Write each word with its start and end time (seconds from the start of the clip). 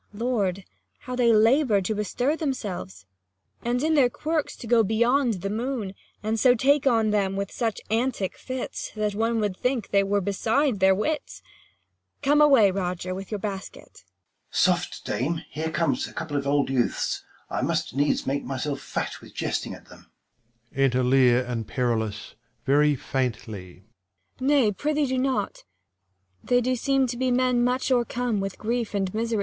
Lord, 0.15 0.65
how 1.01 1.15
they 1.15 1.31
labour 1.31 1.79
to 1.81 1.93
bestir 1.93 2.35
themselves, 2.35 3.05
10 3.63 3.71
And 3.71 3.83
in 3.83 3.93
their 3.93 4.09
quirks 4.09 4.55
to 4.55 4.65
go 4.65 4.81
beyond 4.81 5.43
the 5.43 5.49
moon, 5.51 5.93
And 6.23 6.39
so 6.39 6.55
take 6.55 6.87
on 6.87 7.11
them 7.11 7.35
with 7.35 7.51
such 7.51 7.79
antic 7.91 8.35
fits, 8.35 8.89
That 8.95 9.13
one 9.13 9.39
would 9.41 9.55
think 9.55 9.89
they 9.89 10.01
were 10.01 10.19
beside 10.19 10.79
their 10.79 10.95
wits! 10.95 11.43
Come 12.23 12.41
away, 12.41 12.71
Roger, 12.71 13.13
with 13.13 13.29
your 13.29 13.37
basket. 13.39 14.03
Mum. 14.03 14.49
Soft, 14.49 15.05
dame, 15.05 15.43
here 15.51 15.69
comes 15.69 16.07
a 16.07 16.13
couple 16.13 16.35
of 16.35 16.45
oldjouths, 16.45 17.21
1 17.49 17.59
5 17.59 17.59
I 17.59 17.61
must 17.61 17.95
needs 17.95 18.25
make 18.25 18.43
myself 18.43 18.81
fat 18.81 19.21
with 19.21 19.35
jesting 19.35 19.75
at 19.75 19.85
them. 19.89 20.09
Enter 20.75 21.03
Leir 21.03 21.45
and 21.45 21.67
Perillus 21.67 22.33
very 22.65 22.95
faintly. 22.95 23.83
Cor. 24.39 24.47
Nay, 24.47 24.71
prithee 24.71 25.05
do 25.05 25.19
not, 25.19 25.63
they 26.43 26.59
do 26.59 26.75
seem 26.75 27.05
to 27.05 27.17
be 27.17 27.29
Men 27.29 27.63
much 27.63 27.91
o'ercome 27.91 28.39
with 28.39 28.57
grief 28.57 28.95
and 28.95 29.11
misery^ 29.13 29.29
J? 29.29 29.39